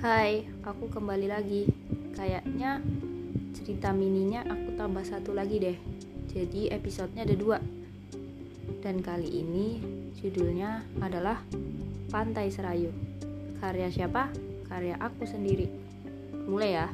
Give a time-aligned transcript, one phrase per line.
[0.00, 1.68] Hai, aku kembali lagi.
[2.16, 2.80] Kayaknya
[3.52, 5.76] cerita mininya aku tambah satu lagi deh.
[6.24, 7.60] Jadi episodenya ada dua.
[8.80, 9.76] Dan kali ini
[10.16, 11.44] judulnya adalah
[12.08, 12.88] Pantai Serayu.
[13.60, 14.32] Karya siapa?
[14.72, 15.68] Karya aku sendiri.
[16.48, 16.88] Mulai ya.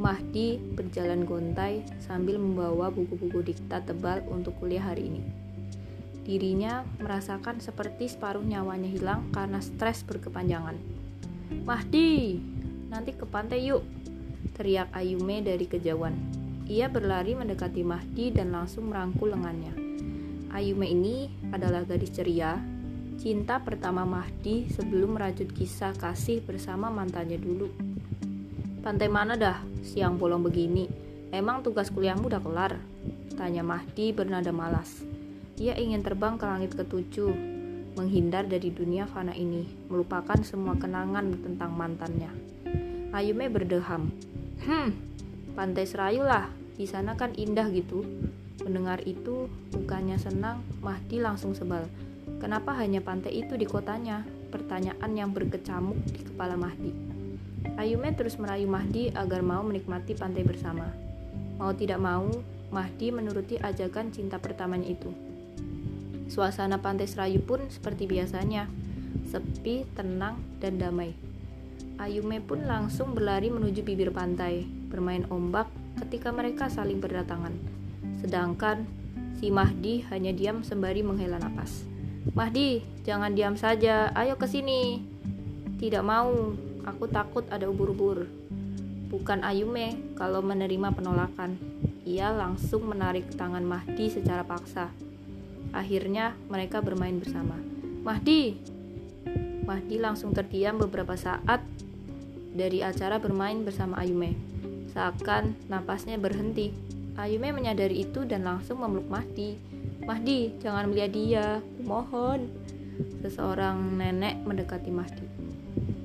[0.00, 5.20] Mahdi berjalan gontai sambil membawa buku-buku diktat tebal untuk kuliah hari ini.
[6.24, 10.99] Dirinya merasakan seperti separuh nyawanya hilang karena stres berkepanjangan.
[11.50, 12.38] Mahdi,
[12.86, 13.82] nanti ke pantai yuk,
[14.54, 16.14] teriak Ayume dari kejauhan.
[16.70, 19.74] Ia berlari mendekati Mahdi dan langsung merangkul lengannya.
[20.54, 22.54] Ayume ini adalah gadis ceria,
[23.18, 27.66] cinta pertama Mahdi sebelum merajut kisah kasih bersama mantannya dulu.
[28.86, 30.86] Pantai mana dah, siang bolong begini?
[31.34, 32.78] Emang tugas kuliahmu udah kelar?
[33.34, 35.02] Tanya Mahdi bernada malas.
[35.58, 37.59] Ia ingin terbang ke langit ketujuh,
[38.00, 42.32] menghindar dari dunia fana ini, melupakan semua kenangan tentang mantannya.
[43.12, 44.08] Ayume berdeham.
[44.64, 44.96] Hmm,
[45.52, 46.48] pantai Serayu lah,
[46.80, 48.00] di sana kan indah gitu.
[48.64, 51.84] Mendengar itu, bukannya senang, Mahdi langsung sebal.
[52.40, 54.24] Kenapa hanya pantai itu di kotanya?
[54.48, 56.96] Pertanyaan yang berkecamuk di kepala Mahdi.
[57.76, 60.88] Ayume terus merayu Mahdi agar mau menikmati pantai bersama.
[61.60, 62.32] Mau tidak mau,
[62.72, 65.29] Mahdi menuruti ajakan cinta pertamanya itu.
[66.30, 68.70] Suasana pantai Serayu pun seperti biasanya,
[69.26, 71.10] sepi, tenang, dan damai.
[71.98, 75.66] Ayume pun langsung berlari menuju bibir pantai, bermain ombak
[76.06, 77.52] ketika mereka saling berdatangan.
[78.22, 78.86] Sedangkan
[79.42, 81.82] si Mahdi hanya diam sembari menghela napas.
[82.30, 85.02] Mahdi, jangan diam saja, ayo ke sini.
[85.82, 86.54] Tidak mau,
[86.86, 88.30] aku takut ada ubur-ubur.
[89.10, 91.58] Bukan Ayume kalau menerima penolakan.
[92.06, 95.09] Ia langsung menarik tangan Mahdi secara paksa.
[95.70, 97.54] Akhirnya mereka bermain bersama.
[98.02, 98.58] Mahdi!
[99.64, 101.62] Mahdi langsung terdiam beberapa saat
[102.50, 104.34] dari acara bermain bersama Ayume.
[104.90, 106.74] Seakan napasnya berhenti.
[107.14, 109.54] Ayume menyadari itu dan langsung memeluk Mahdi.
[110.02, 111.46] Mahdi, jangan melihat dia,
[111.84, 112.50] mohon.
[113.22, 115.26] Seseorang nenek mendekati Mahdi.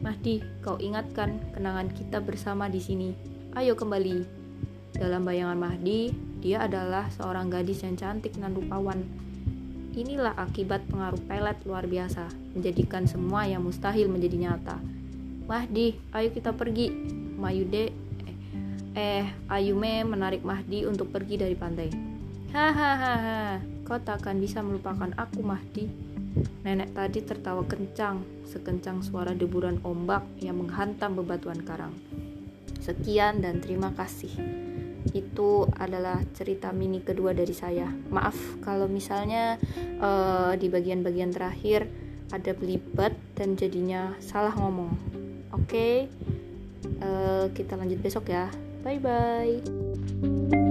[0.00, 3.10] Mahdi, kau ingatkan kenangan kita bersama di sini.
[3.52, 4.24] Ayo kembali.
[4.96, 9.04] Dalam bayangan Mahdi, dia adalah seorang gadis yang cantik dan rupawan
[10.00, 12.24] Inilah akibat pengaruh pelet luar biasa,
[12.56, 14.80] menjadikan semua yang mustahil menjadi nyata.
[15.44, 16.88] Mahdi, ayo kita pergi.
[17.36, 17.92] Mayude,
[18.24, 18.36] eh,
[18.96, 21.92] eh Ayume menarik Mahdi untuk pergi dari pantai.
[22.48, 25.84] Hahaha, kau tak akan bisa melupakan aku, Mahdi.
[26.64, 31.92] Nenek tadi tertawa kencang, sekencang suara deburan ombak yang menghantam bebatuan karang.
[32.80, 34.32] Sekian dan terima kasih
[35.16, 37.88] itu adalah cerita mini kedua dari saya.
[38.08, 39.56] Maaf kalau misalnya
[39.98, 41.88] uh, di bagian-bagian terakhir
[42.30, 44.94] ada belibet dan jadinya salah ngomong.
[45.50, 45.94] Oke, okay?
[47.02, 48.46] uh, eh, kita lanjut besok ya.
[48.86, 50.69] Bye bye.